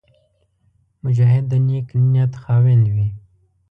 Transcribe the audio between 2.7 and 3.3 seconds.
وي.